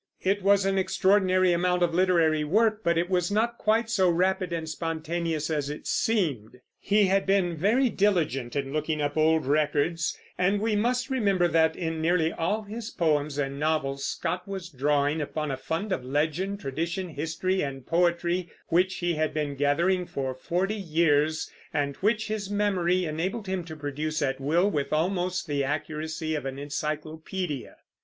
[0.23, 4.51] It was an extraordinary amount of literary work, but it was not quite so rapid
[4.51, 6.59] and spontaneous as it seemed.
[6.79, 11.75] He had been very diligent in looking up old records, and we must remember that,
[11.75, 16.59] in nearly all his poems and novels, Scott was drawing upon a fund of legend,
[16.59, 22.49] tradition, history, and poetry, which he had been gathering for forty years, and which his
[22.49, 27.75] memory enabled him to produce at will with almost the accuracy of an encyclopedia.